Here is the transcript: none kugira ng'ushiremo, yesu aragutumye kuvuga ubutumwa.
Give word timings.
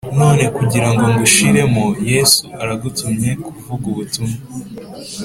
none 0.19 0.43
kugira 0.57 0.87
ng'ushiremo, 0.95 1.85
yesu 2.11 2.43
aragutumye 2.61 3.29
kuvuga 3.45 3.85
ubutumwa. 3.91 4.35